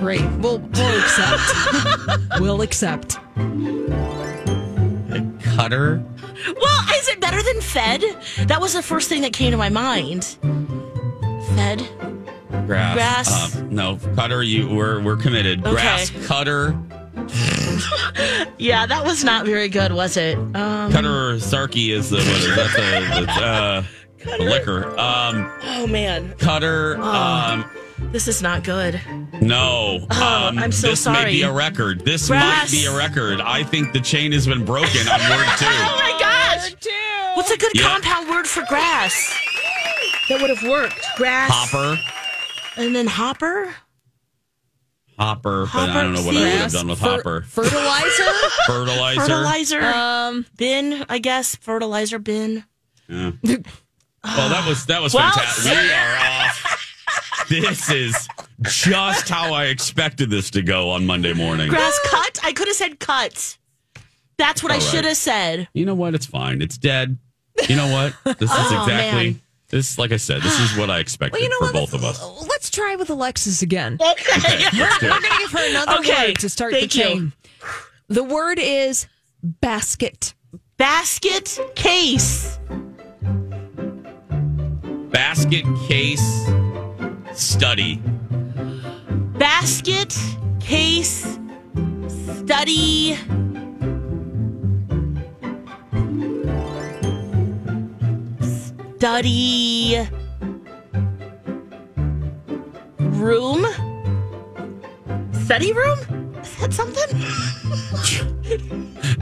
[0.00, 0.22] Great.
[0.38, 1.42] We'll, we'll accept.
[2.40, 3.18] we'll accept.
[5.10, 6.02] A Cutter.
[6.58, 8.02] Well, is it better than fed?
[8.46, 10.24] That was the first thing that came to my mind.
[11.54, 11.86] Fed.
[12.66, 12.94] Grass.
[12.94, 13.56] Grass.
[13.56, 14.42] Uh, no, cutter.
[14.42, 14.74] You.
[14.74, 15.60] We're we're committed.
[15.60, 15.72] Okay.
[15.72, 16.80] Grass cutter.
[18.58, 20.36] Yeah, that was not very good, was it?
[20.36, 22.72] Um, Cutter Sarky is the what is that
[23.16, 23.84] the, the, uh,
[24.38, 24.98] the liquor.
[24.98, 26.98] Um, oh man, cutter.
[27.00, 27.64] Um,
[28.10, 29.00] this is not good.
[29.40, 30.06] no.
[30.10, 31.42] Oh, um, I'm so this may be sorry.
[31.42, 32.04] a record.
[32.04, 32.72] This Grass.
[32.72, 33.40] might be a record.
[33.40, 35.66] I think the chain has been broken on word Oh two.
[35.66, 36.74] my gosh!
[37.36, 37.82] What's a good Yeah.
[37.82, 39.32] compound word for grass?
[40.28, 41.00] That would have worked.
[41.16, 41.50] Grass.
[41.52, 42.00] Hopper.
[42.76, 43.72] And then hopper.
[45.18, 47.40] Hopper, but I don't know what I would have done with Fer- Hopper.
[47.42, 48.24] Fertilizer?
[48.66, 49.20] Fertilizer.
[49.20, 49.82] Fertilizer.
[49.82, 51.56] um, bin, I guess.
[51.56, 52.64] Fertilizer bin.
[53.08, 53.32] Yeah.
[54.24, 55.72] Well, that was that was Well fantastic.
[55.72, 57.46] We are off.
[57.48, 58.28] This is
[58.62, 61.68] just how I expected this to go on Monday morning.
[61.70, 62.38] Grass cut.
[62.42, 63.56] I could have said cut.
[64.36, 64.90] That's what I All right.
[64.90, 65.68] should have said.
[65.72, 66.14] You know what?
[66.14, 66.60] It's fine.
[66.60, 67.16] It's dead.
[67.68, 68.12] You know what?
[68.38, 69.40] This is Oh, exactly man.
[69.68, 69.98] This.
[69.98, 71.90] Like I said, this is what I expected well, you know for what?
[71.90, 72.22] both of us.
[72.48, 73.98] Let's try with Alexis again.
[74.00, 74.40] Okay.
[74.40, 77.04] Let's do We're going to give her another Okay, word to start thank the you.
[77.04, 77.32] chain.
[78.08, 79.06] The word is
[79.42, 80.34] basket.
[80.76, 82.58] Basket case.
[85.10, 86.46] Basket case
[87.34, 88.00] study.
[89.38, 90.16] Basket
[90.60, 91.38] case
[92.08, 93.16] study.
[98.98, 99.96] Study.
[102.98, 103.64] room.
[105.32, 105.98] Study room?
[106.42, 107.08] Is that something?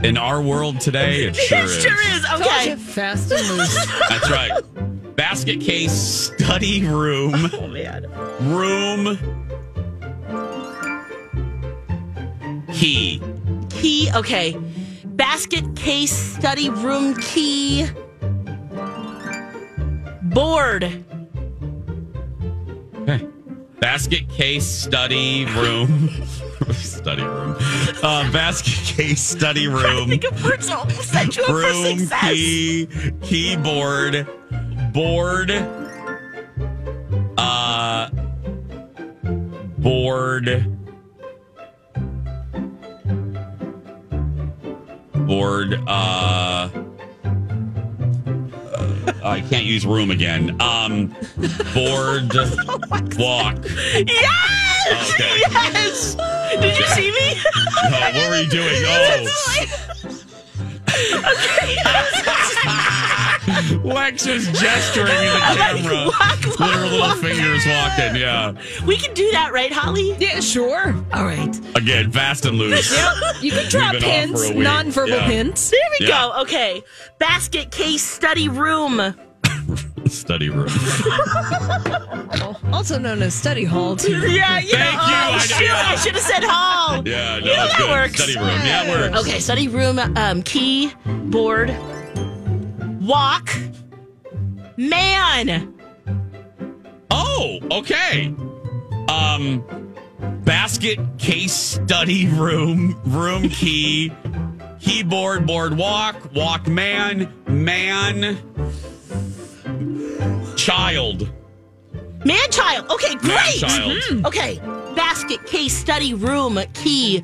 [0.03, 1.79] In our world today, it sure it is.
[1.83, 2.25] sure is.
[2.25, 2.75] Okay.
[2.75, 3.85] Fast and loose.
[4.09, 5.15] That's right.
[5.15, 7.35] Basket case study room.
[7.53, 8.07] Oh man.
[8.39, 9.19] Room
[12.73, 13.21] key.
[13.69, 14.09] Key.
[14.15, 14.57] Okay.
[15.05, 17.87] Basket case study room key.
[20.33, 20.83] Board.
[22.95, 23.27] Okay.
[23.79, 26.09] Basket case study room.
[26.71, 27.55] study room.
[28.03, 30.09] Uh, basket case study room.
[30.09, 32.21] Think of words that will set you up for room success.
[32.31, 32.87] key
[33.21, 34.27] keyboard
[34.93, 35.51] board
[37.37, 38.09] uh
[39.77, 40.65] board
[45.13, 46.69] board uh
[49.27, 50.59] I can't use room again.
[50.61, 51.07] Um,
[51.73, 52.33] board
[53.17, 53.57] walk.
[53.93, 55.13] Yes!
[55.13, 55.41] Okay.
[55.51, 56.15] Yes!
[56.59, 57.35] Did you see me?
[57.55, 58.73] Oh, what were you doing?
[60.89, 62.33] Oh,
[63.83, 68.15] Lex was gesturing in the camera with her little fingers walking.
[68.15, 68.53] Yeah.
[68.85, 70.15] We can do that, right, Holly?
[70.19, 70.93] Yeah, sure.
[71.13, 71.55] All right.
[71.75, 72.91] Again, fast and loose.
[72.95, 73.41] Yep.
[73.41, 74.67] You can drop We've been off hints, for a week.
[74.67, 75.27] nonverbal Yeah.
[75.29, 75.69] hints.
[75.69, 76.21] There we Yeah.
[76.33, 76.41] go.
[76.41, 76.81] Okay.
[77.19, 79.15] Basket case study room.
[80.07, 80.69] Study room.
[82.71, 84.11] Also known as study hall, too.
[84.29, 85.13] Yeah, you Thank know, you.
[85.13, 85.83] oh, I- shoot, yeah.
[85.85, 87.05] I should have said hall.
[87.05, 87.89] Yeah, no, You know, that good.
[87.89, 88.15] works.
[88.15, 88.47] Study room.
[88.47, 89.27] Yeah, it works.
[89.27, 91.75] Okay, study room, um, key, board,
[93.07, 93.49] walk,
[94.75, 95.73] man.
[97.09, 98.33] Oh, okay.
[99.07, 99.63] Um,
[100.43, 104.11] basket case study room, room key,
[104.79, 108.37] keyboard, board walk, walk man, man,
[110.57, 111.31] child.
[112.25, 112.89] Man child.
[112.91, 113.59] Okay, great.
[113.59, 113.91] child.
[113.93, 114.25] Mhm.
[114.25, 114.59] Okay.
[114.95, 117.23] Basket case study room key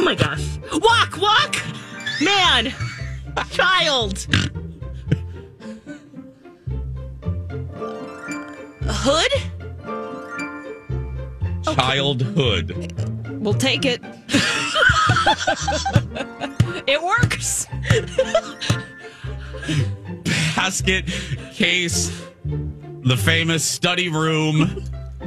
[0.00, 0.58] Oh my gosh.
[0.80, 1.56] Walk, walk.
[2.22, 2.72] Man.
[3.50, 4.26] Child.
[8.82, 9.32] Hood?
[11.74, 12.94] Childhood.
[13.42, 14.00] We'll take it.
[16.86, 17.66] it works.
[20.56, 21.04] Basket
[21.52, 22.10] case,
[23.02, 24.82] the famous study room,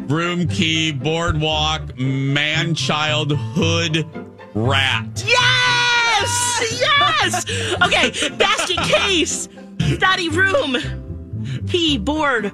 [0.08, 4.23] room key, boardwalk, man, child, hood,
[4.56, 5.24] rat.
[5.26, 6.80] Yes!
[6.80, 7.46] Yes!
[7.82, 9.50] Okay, basket case,
[9.96, 10.78] study room,
[11.68, 12.52] key, board,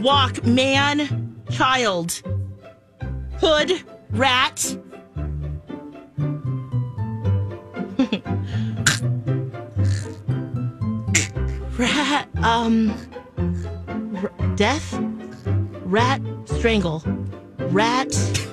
[0.00, 2.22] walk, man, child,
[3.40, 3.72] hood,
[4.10, 4.76] rat.
[11.78, 12.90] rat, um,
[14.22, 14.98] r- death,
[15.84, 17.02] rat, strangle,
[17.70, 18.14] rat.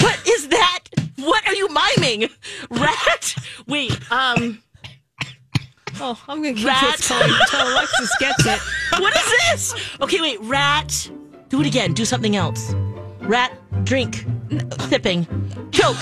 [0.00, 0.80] What is that?
[1.20, 2.30] What are you miming?
[2.70, 3.34] Rat?
[3.66, 4.62] Wait, um,
[6.02, 6.96] Oh, I'm going to keep Rat.
[6.96, 8.58] this going until Alexis gets it.
[9.00, 9.74] what is this?
[10.00, 11.10] Okay, wait, rat.
[11.50, 11.92] Do it again.
[11.92, 12.72] Do something else.
[13.20, 13.52] Rat,
[13.84, 14.24] drink,
[14.88, 15.26] sipping,
[15.72, 15.98] choke,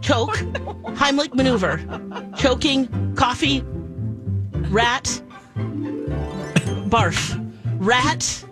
[0.00, 0.36] choke,
[0.94, 1.78] Heimlich maneuver,
[2.36, 3.62] choking, coffee,
[4.70, 5.20] rat,
[6.88, 7.34] barf,
[7.80, 8.44] rat.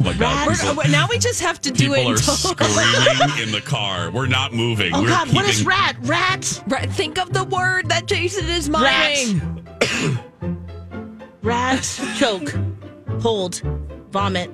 [0.00, 0.48] Oh my God.
[0.48, 0.58] Rat.
[0.58, 1.96] People, We're- now we just have to do it.
[1.98, 2.34] people it are until.
[2.34, 4.10] screaming in the car.
[4.10, 4.92] We're not moving.
[4.94, 5.96] Oh We're God, what is keeping- rat?
[6.02, 9.16] Rat, Right, think of the word that Jason is Rat.
[9.26, 9.66] miming.
[11.42, 12.54] rat, choke,
[13.20, 13.60] hold,
[14.10, 14.50] vomit,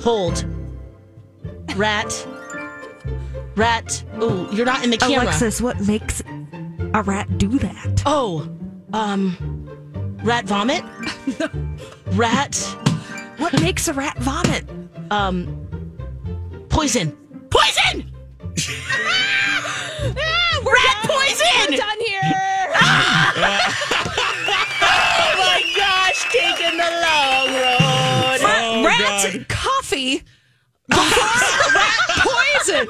[0.00, 0.44] hold,
[1.76, 2.26] rat,
[3.56, 4.04] rat.
[4.20, 5.22] Ooh, you're not in the camera.
[5.24, 6.22] Alexis, what makes
[6.94, 8.02] a rat do that?
[8.06, 8.48] Oh,
[8.92, 9.36] um,
[10.24, 10.82] rat vomit?
[12.12, 12.54] rat,
[13.42, 14.64] What makes a rat vomit?
[15.10, 15.66] um,
[16.68, 17.10] poison.
[17.50, 18.08] Poison!
[20.64, 21.76] rat poison!
[21.76, 22.20] Done here.
[24.84, 28.40] Oh my gosh, taking the long road.
[28.42, 29.48] Oh, rat God.
[29.48, 30.41] coffee before
[30.90, 32.88] rat poison.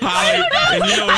[0.00, 1.16] Holly, and you know,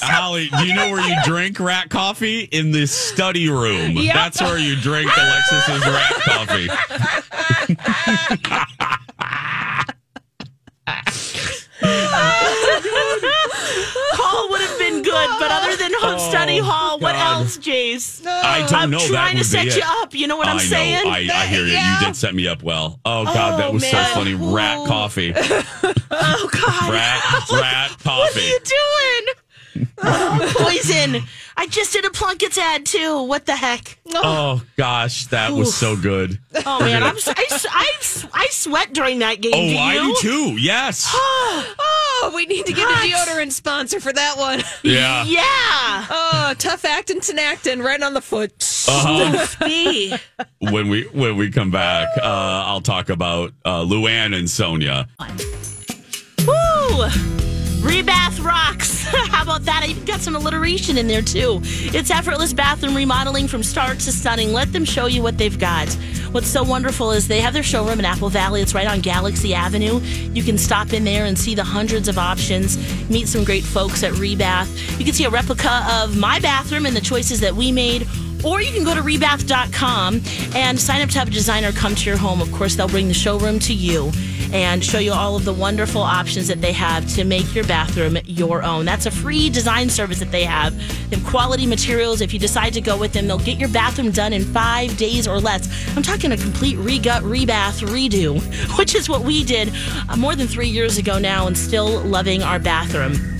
[0.00, 2.40] Holly, do you know where you drink rat coffee?
[2.40, 3.92] In the study room.
[3.92, 4.14] Yep.
[4.14, 6.68] That's where you drink Alexis's rat coffee.
[14.20, 15.30] Hall would have been good,
[15.92, 18.26] but other than home study hall, what Oh, else, Jace?
[18.26, 18.98] I don't I'm know.
[18.98, 20.14] trying that to set be you up.
[20.14, 21.04] You know what I'm I saying?
[21.04, 21.10] Know.
[21.10, 21.72] I, I hear you.
[21.78, 23.00] You did set me up well.
[23.04, 23.92] Oh God, that Oh, was man.
[23.92, 24.34] so funny.
[24.34, 25.32] Rat coffee.
[25.36, 28.18] oh God, Rat, rat coffee.
[28.18, 29.17] what are you doing?
[30.00, 31.22] Poison.
[31.56, 33.22] I just did a Plunkett's ad too.
[33.22, 33.98] What the heck?
[34.14, 36.38] Oh gosh, that was so good.
[36.64, 37.92] Oh man, I'm, I, I,
[38.32, 39.52] I sweat during that game.
[39.54, 40.14] Oh, do I you?
[40.14, 40.60] do too.
[40.60, 41.14] Yes.
[42.20, 44.60] Oh, we need to get a deodorant sponsor for that one.
[44.82, 45.22] Yeah.
[45.24, 46.06] Yeah.
[46.10, 48.52] Oh, tough acting, Tinactin, right on the foot.
[48.88, 50.18] Uh-huh.
[50.58, 55.06] When we when we come back, uh, I'll talk about uh, Luann and Sonja.
[56.46, 57.47] Woo!
[57.80, 59.04] Rebath rocks.
[59.30, 59.82] How about that?
[59.84, 61.60] I even got some alliteration in there too.
[61.62, 64.52] It's effortless bathroom remodeling from start to stunning.
[64.52, 65.88] Let them show you what they've got.
[66.32, 68.60] What's so wonderful is they have their showroom in Apple Valley.
[68.60, 70.00] It's right on Galaxy Avenue.
[70.00, 72.76] You can stop in there and see the hundreds of options,
[73.08, 74.98] meet some great folks at Rebath.
[74.98, 78.06] You can see a replica of my bathroom and the choices that we made.
[78.44, 80.20] Or you can go to rebath.com
[80.54, 82.40] and sign up to have a designer come to your home.
[82.40, 84.12] Of course, they'll bring the showroom to you
[84.52, 88.16] and show you all of the wonderful options that they have to make your bathroom
[88.24, 88.84] your own.
[88.84, 90.76] That's a free design service that they have.
[91.10, 92.20] They have quality materials.
[92.20, 95.28] If you decide to go with them, they'll get your bathroom done in five days
[95.28, 95.68] or less.
[95.96, 98.40] I'm talking a complete regut, rebath, redo,
[98.78, 99.72] which is what we did
[100.08, 103.37] uh, more than three years ago now and still loving our bathroom.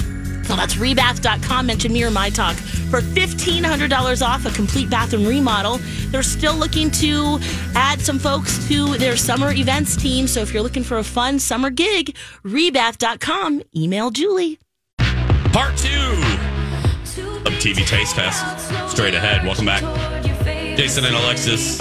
[0.49, 1.67] So that's rebath.com.
[1.67, 5.77] Mention me or my talk for $1,500 off a complete bathroom remodel.
[6.07, 7.39] They're still looking to
[7.75, 10.27] add some folks to their summer events team.
[10.27, 13.63] So if you're looking for a fun summer gig, rebath.com.
[13.77, 14.59] Email Julie.
[15.53, 16.13] Part two
[17.45, 18.91] of TV Taste Test.
[18.91, 19.45] Straight ahead.
[19.45, 19.83] Welcome back.
[20.79, 21.79] Jason and Alexis.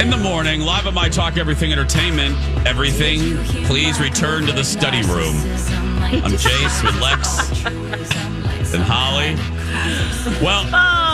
[0.00, 2.36] In the morning, live at My Talk Everything Entertainment.
[2.64, 5.89] Everything, please return to the study room.
[6.12, 7.64] I'm Jace with Lex
[8.74, 9.36] and Holly.
[10.44, 10.64] Well,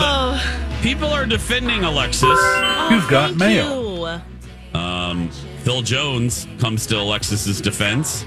[0.00, 2.22] the people are defending Alexis.
[2.90, 4.22] You've got mail.
[4.72, 5.28] Um,
[5.64, 8.24] Phil Jones comes to Alexis's defense.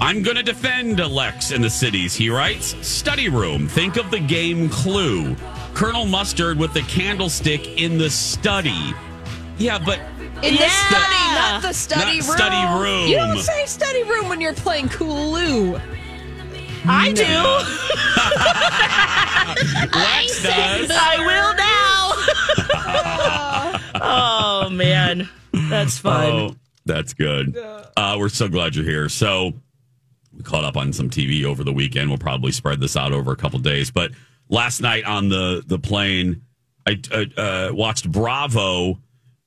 [0.00, 2.14] I'm going to defend Alex in the cities.
[2.14, 3.68] He writes, study room.
[3.68, 5.36] Think of the game Clue.
[5.74, 8.92] Colonel Mustard with the candlestick in the study.
[9.58, 9.98] Yeah, but
[10.42, 12.36] In the study, not the study Not room.
[12.36, 13.08] study room.
[13.08, 15.80] You don't say study room when you're playing Cooloo.
[16.90, 17.22] I do.
[19.98, 20.90] Lex does.
[20.90, 22.12] I will now.
[24.02, 25.28] oh, man.
[25.52, 26.32] That's fun.
[26.32, 27.56] Oh, that's good.
[27.96, 29.08] Uh, we're so glad you're here.
[29.08, 29.52] So
[30.34, 32.08] we caught up on some TV over the weekend.
[32.08, 33.90] We'll probably spread this out over a couple days.
[33.90, 34.12] But
[34.48, 36.42] last night on the the plane,
[36.86, 38.98] I uh, uh, watched Bravo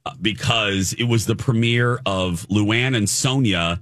[0.06, 3.80] uh, because it was the premiere of Luann and Sonja.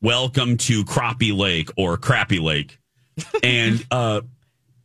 [0.00, 2.78] Welcome to Crappie Lake or Crappy Lake,
[3.42, 4.20] and uh,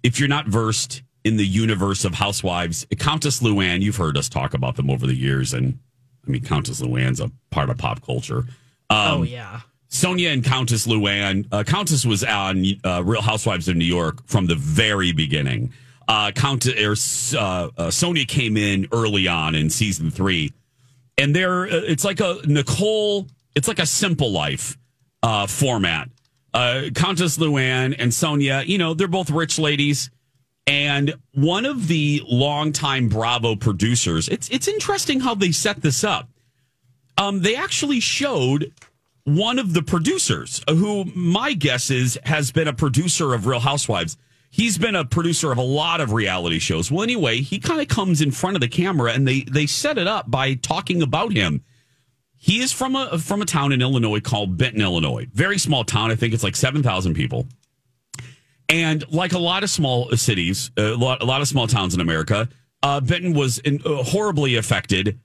[0.04, 4.54] if you're not versed in the universe of housewives, Countess Luann, you've heard us talk
[4.54, 5.80] about them over the years, and
[6.28, 8.46] I mean Countess Luann's a part of pop culture.
[8.90, 9.62] Um, oh, yeah.
[9.90, 11.48] Sonja and Countess Luann.
[11.52, 15.72] Uh, Countess was on uh, Real Housewives of New York from the very beginning.
[16.08, 20.52] Uh, Countess or uh, uh, Sonja came in early on in season three,
[21.18, 23.28] and they're uh, it's like a Nicole.
[23.56, 24.78] It's like a Simple Life
[25.22, 26.10] uh, format.
[26.54, 30.10] Uh, Countess Luann and Sonja, you know, they're both rich ladies.
[30.66, 36.30] And one of the longtime Bravo producers, it's it's interesting how they set this up.
[37.18, 38.72] Um, they actually showed
[39.26, 43.60] one of the producers, uh, who my guess is has been a producer of Real
[43.60, 44.18] Housewives.
[44.50, 46.92] He's been a producer of a lot of reality shows.
[46.92, 49.98] Well, anyway, he kind of comes in front of the camera, and they they set
[49.98, 51.62] it up by talking about him.
[52.46, 55.28] He is from a from a town in Illinois called Benton, Illinois.
[55.34, 56.12] Very small town.
[56.12, 57.48] I think it's like seven thousand people.
[58.68, 62.02] And like a lot of small cities, a lot, a lot of small towns in
[62.02, 62.50] America,
[62.82, 65.20] uh, Benton was in, uh, horribly affected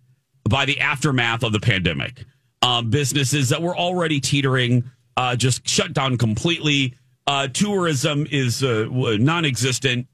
[0.49, 2.25] by the aftermath of the pandemic.
[2.63, 6.95] Um, businesses that were already teetering uh, just shut down completely.
[7.27, 8.87] Uh, tourism is uh,
[9.19, 10.07] non-existent.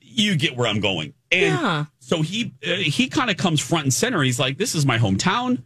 [0.00, 1.12] You get where I'm going.
[1.30, 1.84] And Yeah.
[1.98, 4.22] so he uh, he kind of comes front and center.
[4.22, 5.62] He's like, "This is my hometown,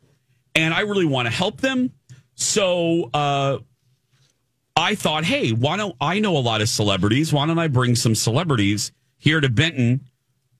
[0.54, 1.92] and I really want to help them."
[2.34, 3.58] So uh,
[4.76, 7.32] I thought, hey, why don't I know a lot of celebrities?
[7.32, 10.08] Why don't I bring some celebrities here to Benton,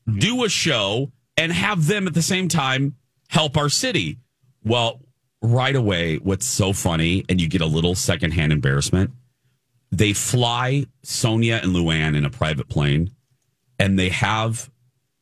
[0.07, 2.95] do a show, and have them at the same time
[3.29, 4.19] help our city?
[4.63, 5.01] Well,
[5.43, 9.11] right away, what's so funny, and you get a little secondhand embarrassment.
[9.91, 13.11] They fly Sonja and Luann in a private plane,
[13.79, 14.71] and they have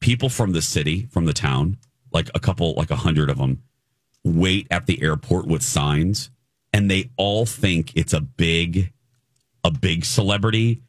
[0.00, 1.78] people from the city, from the town,
[2.12, 3.62] like a couple, like a hundred of them,
[4.24, 6.30] wait at the airport with signs
[6.72, 8.92] and they all think it's a big
[9.64, 10.82] a big celebrity.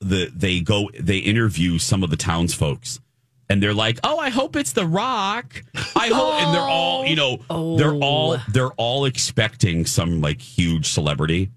[0.00, 3.00] The they go they interview some of the townsfolks
[3.48, 5.62] and they're like oh i hope it's the rock.
[5.96, 7.36] I hope and they're all you know
[7.76, 8.00] they're oh.
[8.00, 11.50] all they're all expecting some like huge celebrity.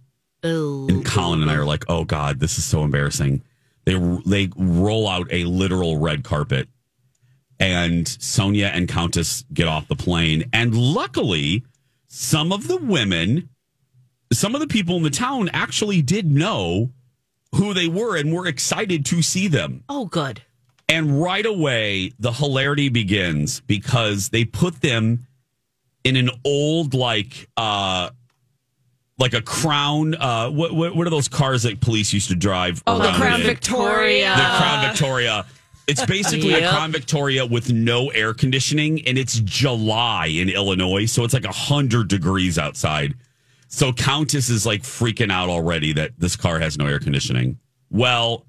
[0.43, 0.87] Oh.
[0.87, 3.43] And Colin and I are like, "Oh God, this is so embarrassing."
[3.85, 3.93] They
[4.25, 6.67] they roll out a literal red carpet,
[7.61, 11.63] and Sonja and Countess get off the plane, and luckily,
[12.07, 13.49] some of the women,
[14.33, 16.89] some of the people in the town actually did know
[17.53, 19.83] who they were and were excited to see them.
[19.87, 20.41] Oh, good.
[20.89, 25.27] And right away, the hilarity begins because they put them
[26.03, 28.09] in an old, like, uh,
[29.19, 30.15] like a crown.
[30.15, 32.83] Uh, what, what what are those cars that police used to drive?
[32.87, 33.45] Oh, the Crown in?
[33.45, 34.33] Victoria.
[34.35, 35.45] The Crown Victoria.
[35.87, 36.69] It's basically a Yep.
[36.71, 42.07] Crown Victoria with no air conditioning, and it's July in Illinois, so it's like hundred
[42.07, 43.13] degrees outside.
[43.67, 47.59] So Countess is like freaking out already that this car has no air conditioning.
[47.89, 48.45] Well,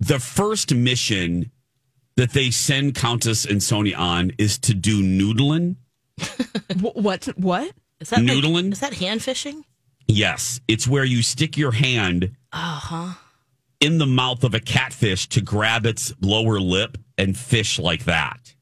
[0.00, 1.50] the first mission
[2.16, 5.76] that they send Countess and Sonja on is to do noodling.
[6.80, 7.26] What?
[7.36, 7.72] What?
[8.00, 8.72] Is that like- Noodling?
[8.72, 9.64] is that hand fishing?
[10.06, 13.14] Yes, it's where you stick your hand Uh huh.
[13.84, 18.54] In the mouth of a catfish to grab its lower lip and fish like that.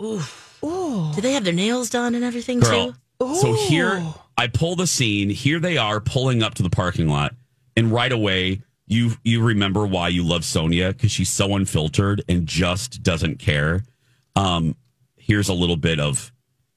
[0.00, 0.58] Oof.
[0.62, 2.94] Do they have their nails done and everything Girl.
[3.20, 3.34] too?
[3.34, 4.00] So here
[4.36, 5.28] I pull the scene.
[5.28, 7.34] Here they are pulling up to the parking lot,
[7.76, 12.46] and right away you you remember why you love Sonja because she's so unfiltered and
[12.46, 13.82] just doesn't care.
[14.36, 14.76] Um,
[15.16, 16.32] here's a little bit of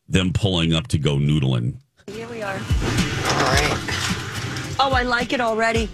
[0.08, 1.76] them pulling up to go noodling.
[2.08, 2.56] Here we are.
[2.56, 4.76] All right.
[4.80, 5.90] Oh, I like it already.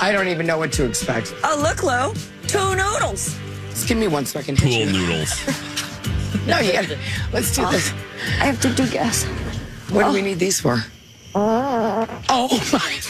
[0.00, 1.34] I don't even know what to expect.
[1.44, 2.12] Oh, look, Lou.
[2.46, 3.36] Two noodles.
[3.70, 4.92] Just give me one so I can hit Pool you.
[5.06, 5.40] noodles.
[6.46, 6.98] No, you gotta,
[7.32, 7.90] let's do oh, this.
[8.38, 9.24] I have to do gas.
[9.88, 10.12] What do oh.
[10.12, 10.84] we need these for?
[11.34, 13.00] Oh, oh my!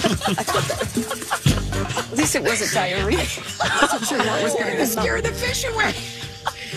[2.10, 3.18] At least it wasn't diarrhea.
[3.62, 5.92] I wasn't sure what was going to scare the fish away.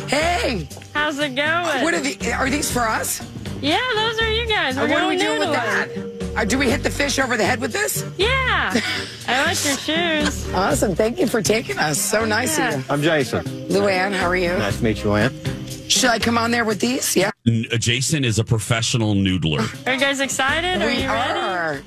[0.08, 1.84] Hey, How's it going?
[1.84, 2.32] what are the?
[2.34, 3.26] Are these for us?
[3.60, 4.76] Yeah, those are you guys.
[4.76, 6.13] We're what do we going do with that?
[6.36, 8.04] Uh, do we hit the fish over the head with this?
[8.18, 8.74] Yeah.
[9.28, 10.52] I like your shoes.
[10.54, 10.96] Awesome.
[10.96, 12.00] Thank you for taking us.
[12.00, 12.74] So nice Yeah.
[12.74, 12.86] of you.
[12.90, 13.44] I'm Jason.
[13.70, 14.50] Luann, how are you?
[14.58, 15.32] Nice to meet you, Ann.
[15.90, 17.16] Should I come on there with these?
[17.16, 17.30] Yeah.
[17.48, 19.60] N- uh, Jason is a professional noodler.
[19.88, 20.82] Are you guys excited?
[20.82, 21.40] Are we you ready?
[21.40, 21.82] are.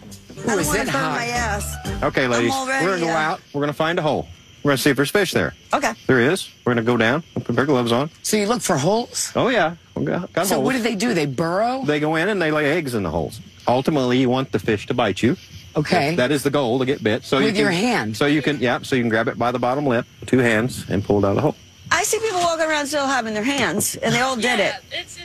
[0.49, 1.21] Ooh, is it hot?
[1.23, 1.75] ass.
[2.05, 3.31] Okay, ladies, all we're gonna go yeah.
[3.33, 3.41] out.
[3.53, 4.29] We're gonna find a hole.
[4.63, 5.55] We're gonna see if there's fish there.
[5.75, 5.93] Okay.
[6.07, 6.49] There is.
[6.65, 7.25] We're gonna go down.
[7.43, 8.11] Put our gloves on.
[8.23, 9.33] So you look for holes?
[9.35, 10.67] Oh yeah, we got, got So holes.
[10.67, 11.15] what do they do?
[11.15, 11.83] They burrow?
[11.85, 13.41] They go in and they lay eggs in the holes.
[13.69, 15.37] Ultimately, you want the fish to bite you.
[15.77, 16.15] Okay.
[16.15, 17.25] That is the goal to get bit.
[17.25, 18.17] So you With can, your hand?
[18.17, 18.81] So you can, yeah.
[18.83, 21.31] So you can grab it by the bottom lip, two hands, and pull it out
[21.31, 21.57] of the hole.
[21.91, 24.75] I see people walking around still having their hands, and they all did it.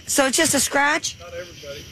[0.06, 1.18] So it's just a scratch?
[1.20, 1.86] Not everybody.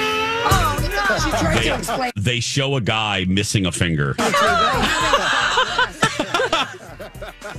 [0.00, 1.18] Oh no!
[1.18, 2.12] She tried to explain.
[2.16, 4.14] They show a guy missing a finger.
[4.18, 4.30] Oh,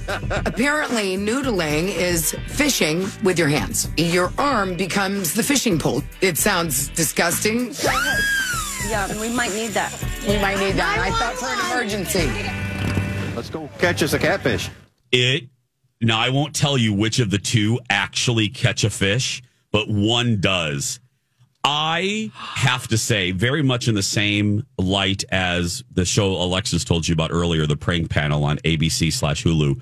[0.10, 3.88] Apparently, noodling is fishing with your hands.
[3.98, 6.02] Your arm becomes the fishing pole.
[6.22, 7.74] It sounds disgusting.
[8.88, 9.94] Yeah, we might need that.
[10.28, 10.98] We might need that.
[11.00, 12.28] I thought for an emergency.
[13.36, 14.70] Let's go catch us a catfish.
[15.12, 15.50] It
[16.02, 20.42] now I won't tell you which of the two actually catch a fish, but one
[20.42, 21.00] does.
[21.64, 27.08] I have to say, very much in the same light as the show Alexis told
[27.08, 29.82] you about earlier, the prank panel on ABC slash Hulu.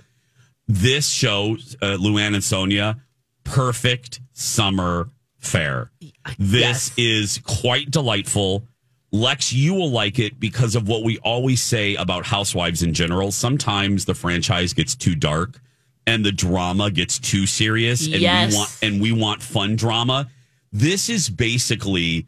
[0.68, 3.00] This show, uh, Luann and Sonja,
[3.44, 5.10] perfect summer
[5.40, 5.92] fare.
[6.38, 8.68] This is quite delightful.
[9.14, 13.32] Lex, you will like it because of what we always say about housewives in general.
[13.32, 15.62] Sometimes the franchise gets too dark
[16.06, 18.52] and the drama gets too serious and Yes.
[18.52, 20.28] we want and we want fun drama.
[20.74, 22.28] This is basically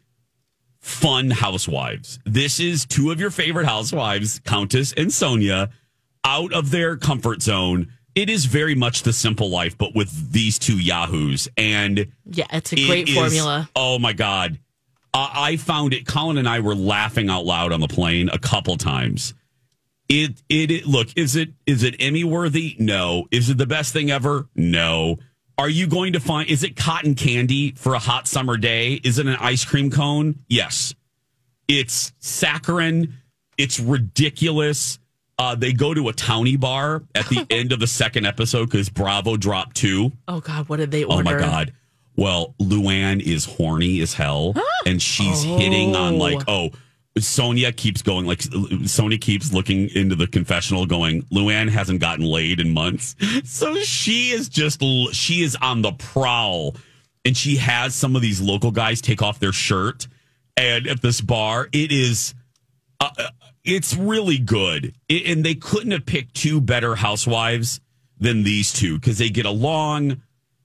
[0.80, 2.20] fun housewives.
[2.26, 5.70] This is two of your favorite housewives, Countess and Sonja,
[6.24, 7.92] out of their comfort zone.
[8.20, 11.48] It is very much the simple life, but with these two yahoos.
[11.56, 13.70] And Yeah, it's a it great is- formula.
[13.78, 14.60] Oh my god,
[15.14, 16.06] I I found it.
[16.06, 19.34] Colin and I were laughing out loud on the plane a couple times.
[20.10, 22.76] It, it it look is it is it Emmy worthy?
[22.78, 23.28] No.
[23.32, 24.50] Is it the best thing ever?
[24.54, 25.20] No.
[25.58, 28.96] Are you going to find is it cotton candy for a hot summer day?
[28.96, 30.40] Is it an ice cream cone?
[30.50, 30.94] Yes.
[31.70, 33.14] It's saccharine.
[33.58, 35.00] It's ridiculous.
[35.40, 38.90] Uh, they go to a townie bar at the end of the second episode because
[38.90, 40.12] Bravo dropped two.
[40.28, 41.22] Oh God, what did they order?
[41.22, 41.74] Oh my god.
[42.18, 44.54] Well, Luann is horny as hell,
[44.86, 46.72] and she's hitting on like, oh,
[47.18, 52.60] Sonja keeps going like Sonja keeps looking into the confessional, going, Luann hasn't gotten laid
[52.60, 53.16] in months,
[53.46, 54.84] so she is just
[55.14, 56.76] she is on the prowl,
[57.24, 60.08] and she has some of these local guys take off their shirt,
[60.58, 62.34] and at this bar, it is
[63.00, 63.10] uh,
[63.64, 64.96] it's really good.
[65.08, 67.80] It, and they couldn't have picked two better housewives
[68.20, 70.22] than these two because they get along.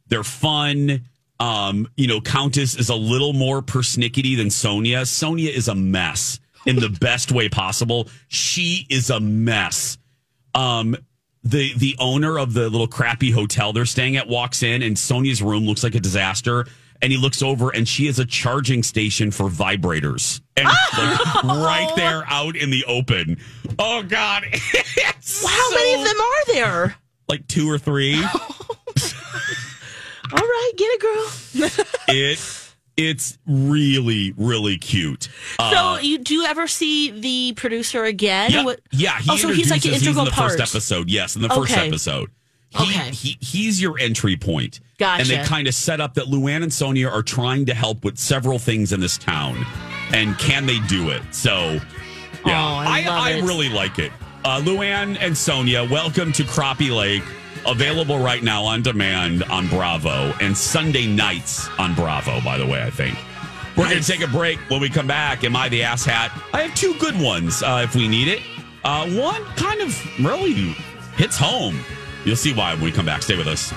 [0.09, 1.05] They're fun.
[1.41, 5.03] Um, you know, Countess is a little more persnickety than Sonja.
[5.03, 6.41] Sonja is a mess.
[6.67, 8.09] in the best way possible.
[8.29, 9.99] She is a mess.
[10.55, 10.97] Um,
[11.43, 15.43] the the owner of the little crappy hotel they're staying at walks in, and Sonja's
[15.43, 16.67] room looks like a disaster.
[17.03, 21.93] And he looks over, and she has a charging station for vibrators, and like, right
[21.97, 23.39] there out in the open.
[23.79, 24.45] Oh God!
[25.47, 26.97] How many of them are there?
[27.29, 28.15] Like two or three.
[30.33, 31.71] All right, get it, girl.
[32.09, 32.61] it
[32.97, 35.29] it's really really cute.
[35.59, 38.51] Uh, so, you do you ever see the producer again?
[38.53, 39.19] yeah, What- yeah.
[39.19, 40.53] He oh, so he's like an integral in the part.
[40.53, 41.11] first episode.
[41.11, 41.87] Yes, in the first Okay.
[41.87, 42.31] episode.
[42.71, 43.11] He, Okay.
[43.11, 44.81] he he's your entry point.
[44.99, 45.21] Gotcha.
[45.23, 48.19] And they kind of set up that Luann and Sonja are trying to help with
[48.19, 49.65] several things in this town,
[50.13, 51.23] and can they do it?
[51.33, 51.81] So,
[52.47, 54.13] yeah, Oh, I love I, really like it.
[54.45, 57.23] Uh, Luann and Sonja, welcome to Crappie Lake.
[57.67, 62.41] Available right now on demand on Bravo and Sunday nights on Bravo.
[62.43, 63.17] By the way, I think.
[63.77, 64.59] We're going to take a break.
[64.71, 66.31] When we come back, am I the ass hat?
[66.53, 68.41] I have two good ones uh, if we need it.
[68.85, 70.53] Uh, one kind of really
[71.17, 71.81] hits home.
[72.25, 73.23] You'll see why when we come back.
[73.23, 73.75] Stay with us.